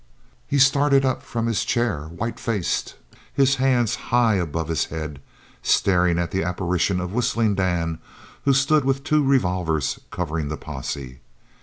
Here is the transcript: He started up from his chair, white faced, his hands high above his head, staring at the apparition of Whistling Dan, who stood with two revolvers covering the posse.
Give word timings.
He 0.47 0.57
started 0.57 1.05
up 1.05 1.21
from 1.21 1.45
his 1.45 1.63
chair, 1.63 2.05
white 2.05 2.39
faced, 2.39 2.95
his 3.31 3.57
hands 3.57 3.93
high 4.09 4.33
above 4.33 4.67
his 4.67 4.85
head, 4.85 5.21
staring 5.61 6.17
at 6.17 6.31
the 6.31 6.41
apparition 6.43 6.99
of 6.99 7.13
Whistling 7.13 7.53
Dan, 7.53 7.99
who 8.43 8.53
stood 8.53 8.83
with 8.83 9.03
two 9.03 9.23
revolvers 9.23 9.99
covering 10.09 10.47
the 10.47 10.57
posse. 10.57 11.19